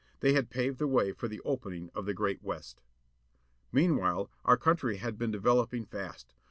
[0.21, 2.81] They had paved the way for the opening of the great West.
[3.71, 6.33] Meanwhile our country had been developing fast.